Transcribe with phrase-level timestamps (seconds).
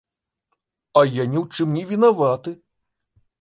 [1.01, 2.55] А я ні ў чым не вінаваты.